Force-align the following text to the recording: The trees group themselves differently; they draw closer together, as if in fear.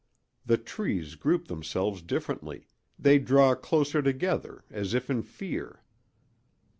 The 0.43 0.57
trees 0.57 1.13
group 1.13 1.47
themselves 1.47 2.01
differently; 2.01 2.65
they 2.97 3.19
draw 3.19 3.53
closer 3.53 4.01
together, 4.01 4.65
as 4.71 4.95
if 4.95 5.11
in 5.11 5.21
fear. 5.21 5.83